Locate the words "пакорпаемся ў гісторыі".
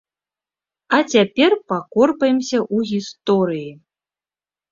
1.73-3.71